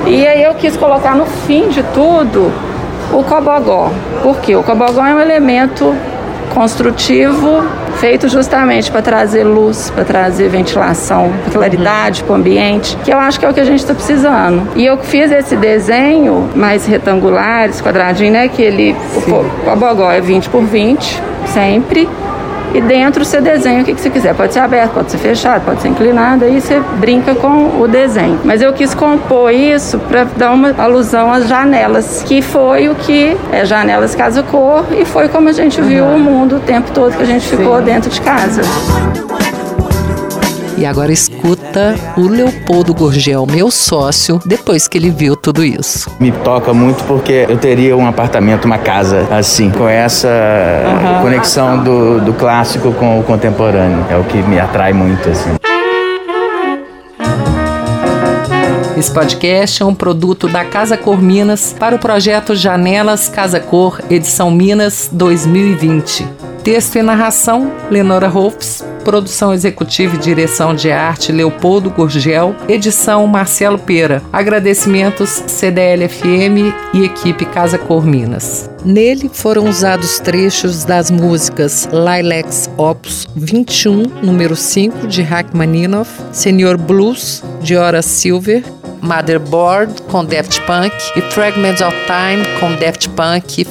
E 0.07 0.27
aí 0.27 0.43
eu 0.43 0.55
quis 0.55 0.77
colocar 0.77 1.15
no 1.15 1.27
fim 1.27 1.69
de 1.69 1.83
tudo 1.83 2.53
o 3.13 3.25
cobogó. 3.25 3.91
Por 4.23 4.39
quê? 4.41 4.55
O 4.55 4.63
cobogó 4.63 5.05
é 5.05 5.15
um 5.15 5.21
elemento 5.21 5.95
construtivo 6.49 7.63
feito 7.99 8.29
justamente 8.29 8.91
para 8.91 9.03
trazer 9.03 9.45
luz, 9.45 9.91
para 9.91 10.05
trazer 10.05 10.49
ventilação, 10.49 11.33
claridade 11.53 12.23
para 12.23 12.33
o 12.33 12.37
ambiente, 12.37 12.97
que 13.05 13.13
eu 13.13 13.19
acho 13.19 13.39
que 13.41 13.47
é 13.47 13.51
o 13.51 13.55
que 13.55 13.61
a 13.61 13.65
gente 13.65 13.81
está 13.81 13.95
precisando. 13.95 14.69
E 14.77 14.85
eu 14.85 14.99
fiz 14.99 15.31
esse 15.33 15.57
desenho 15.57 16.49
mais 16.55 16.87
retangular, 16.87 17.69
esse 17.69 17.83
quadradinho, 17.83 18.33
né? 18.33 18.49
Que 18.49 18.63
ele, 18.63 18.97
o, 19.15 19.31
o 19.31 19.51
cobogó 19.65 20.11
é 20.11 20.21
20 20.21 20.49
por 20.49 20.63
20, 20.63 21.23
sempre 21.47 22.09
e 22.75 22.81
dentro 22.81 23.25
você 23.25 23.41
desenha 23.41 23.83
o 23.83 23.85
que, 23.85 23.95
que 23.95 24.01
você 24.01 24.11
quiser. 24.11 24.35
Pode 24.35 24.53
ser 24.53 24.61
aberto, 24.61 24.93
pode 24.93 25.11
ser 25.11 25.19
fechado, 25.19 25.65
pode 25.65 25.83
ser 25.83 25.89
inclinado, 25.89 26.45
aí 26.45 26.61
você 26.61 26.81
brinca 26.99 27.35
com 27.35 27.81
o 27.81 27.89
desenho. 27.89 28.39
Mas 28.45 28.63
eu 28.63 28.73
quis 28.73 28.95
compor 28.95 29.53
isso 29.53 29.99
para 29.99 30.25
dar 30.25 30.53
uma 30.53 30.75
alusão 30.77 31.33
às 31.33 31.49
janelas, 31.49 32.23
que 32.27 32.43
foi 32.43 32.89
o 32.89 32.95
que 32.95 33.37
é 33.53 33.65
janelas 33.65 34.15
casa 34.15 34.43
cor 34.43 34.85
e 34.91 35.05
foi 35.05 35.29
como 35.29 35.49
a 35.49 35.53
gente 35.53 35.81
viu 35.81 36.05
uhum. 36.05 36.17
o 36.17 36.19
mundo 36.19 36.57
o 36.57 36.61
tempo 36.61 36.91
todo 36.93 37.17
que 37.17 37.23
a 37.23 37.27
gente 37.27 37.47
ficou 37.47 37.79
Sim. 37.79 37.85
dentro 37.85 38.11
de 38.11 38.21
casa. 38.21 38.63
E 40.79 40.87
agora 40.87 41.11
escuta 41.11 41.97
o 42.17 42.29
Leopoldo 42.29 42.95
Gorgel, 42.95 43.45
meu 43.51 43.69
sócio, 43.69 44.41
depois 44.47 44.87
que 44.87 44.97
ele 44.97 45.11
viu 45.11 45.35
tudo 45.35 45.65
isso. 45.65 46.09
Me 46.21 46.31
toca 46.31 46.73
muito 46.73 47.03
porque 47.03 47.47
eu 47.49 47.57
teria 47.57 47.97
um 47.97 48.07
apartamento, 48.07 48.65
uma 48.67 48.79
casa 48.79 49.27
assim, 49.29 49.73
com 49.73 49.89
essa 49.89 50.29
uhum. 50.29 51.23
conexão 51.23 51.83
do, 51.83 52.21
do 52.21 52.33
clássico 52.33 52.93
com 52.93 53.19
o 53.19 53.25
contemporâneo. 53.25 54.07
É 54.09 54.17
o 54.17 54.23
que 54.23 54.37
me 54.37 54.61
atrai 54.61 54.93
muito, 54.93 55.29
assim. 55.29 55.51
Esse 58.97 59.11
podcast 59.13 59.83
é 59.83 59.85
um 59.87 59.97
produto 59.97 60.47
da 60.47 60.65
Casa 60.65 60.97
Cor 60.97 61.21
Minas 61.21 61.75
para 61.77 61.97
o 61.97 61.99
projeto 61.99 62.55
Janelas 62.55 63.29
Casa 63.29 63.59
Cor, 63.59 64.01
edição 64.09 64.49
Minas 64.49 65.11
2020. 65.13 66.48
Texto 66.63 66.97
e 66.97 67.03
narração: 67.03 67.73
Lenora 67.91 68.29
Rolfs. 68.29 68.85
Produção 69.05 69.55
executiva 69.55 70.17
e 70.17 70.19
direção 70.19 70.75
de 70.75 70.91
arte: 70.91 71.33
Leopoldo 71.33 71.91
Gurgel. 71.91 72.55
Edição: 72.69 73.27
Marcelo 73.27 73.79
Pera. 73.79 74.23
Agradecimentos: 74.33 75.43
CDL-FM 75.47 76.75
e 76.93 77.05
equipe 77.05 77.45
Casa 77.47 77.79
Cor 77.79 78.05
Minas. 78.05 78.69
Nele 78.85 79.31
foram 79.33 79.69
usados 79.69 80.19
trechos 80.19 80.85
das 80.85 81.11
músicas 81.11 81.89
Lilacs 81.93 82.71
Opus 82.77 83.27
21, 83.35 84.05
número 84.23 84.55
5, 84.55 85.07
de 85.07 85.23
Rachmaninoff, 85.23 86.11
Senhor 86.33 86.77
Blues, 86.77 87.43
de 87.61 87.77
Hora 87.77 88.03
Silver, 88.03 88.63
Motherboard 89.03 90.03
com 90.03 90.25
Daft 90.25 90.61
Punk 90.63 90.93
e 91.17 91.21
Fragments 91.33 91.81
of 91.81 91.97
Time 92.07 92.45
com 92.59 92.75
Daft 92.77 93.09
Punk 93.11 93.65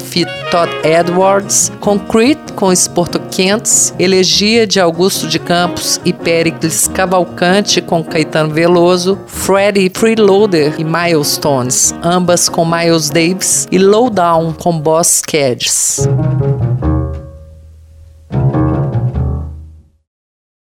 Todd 0.51 0.71
Edwards, 0.83 1.71
Concrete 1.79 2.53
com 2.53 2.71
Esporto 2.71 3.19
Quentes, 3.31 3.93
Elegia 3.99 4.65
de 4.65 4.79
Augusto 4.79 5.27
de 5.27 5.39
Campos 5.39 5.99
e 6.03 6.13
Pericles 6.13 6.87
Cavalcante 6.87 7.81
com 7.81 8.03
Caetano 8.03 8.53
Veloso, 8.53 9.19
Freddy 9.27 9.91
Freeloader 9.93 10.75
e 10.77 10.83
Milestones, 10.83 11.93
ambas 12.03 12.49
com 12.49 12.65
Miles 12.65 13.09
Davis 13.09 13.67
e 13.71 13.77
Lowdown 13.77 14.53
com 14.53 14.79
Boss 14.79 15.21
Cadges. 15.21 16.07